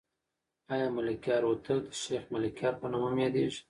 [0.73, 3.59] آیا ملکیار هوتک د شیخ ملکیار په نوم هم یادېږي؟